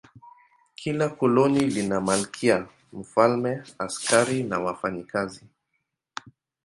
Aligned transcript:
Kila 0.79 1.07
koloni 1.19 1.61
lina 1.73 1.97
malkia, 2.07 2.57
mfalme, 2.99 3.51
askari 3.85 4.43
na 4.43 4.59
wafanyakazi. 4.59 5.43